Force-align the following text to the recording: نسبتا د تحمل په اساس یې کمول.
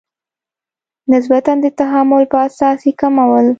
نسبتا 1.13 1.53
د 1.63 1.67
تحمل 1.79 2.23
په 2.31 2.37
اساس 2.47 2.79
یې 2.87 2.93
کمول. 3.01 3.47